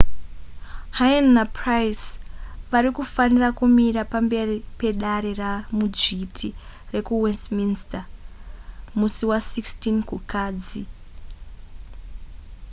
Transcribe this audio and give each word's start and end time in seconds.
huhne 0.97 1.21
napryce 1.35 2.05
vari 2.71 2.89
kufanira 2.97 3.49
kumira 3.59 4.01
pamberi 4.11 4.57
pedare 4.79 5.31
ramudzviti 5.41 6.49
rekuwestminster 6.93 8.03
musi 8.99 9.23
wa16 9.31 9.95
kukadzi 10.09 10.81